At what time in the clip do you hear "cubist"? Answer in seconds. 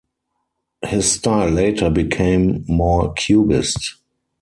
3.13-3.97